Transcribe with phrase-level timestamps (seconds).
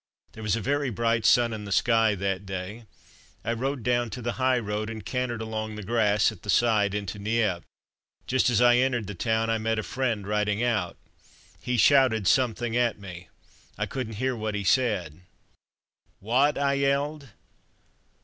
[0.31, 2.85] There was a very bright sun in the sky that day.
[3.45, 6.95] I rode down to the high road, and cantered along the grass at the side
[6.95, 7.63] into Nieppe.
[8.25, 10.97] Just as I entered the town I met a friend riding out.
[11.61, 13.29] He shouted something at me.
[13.77, 15.21] I couldn't hear what he said.
[16.19, 17.29] "What?" I yelled.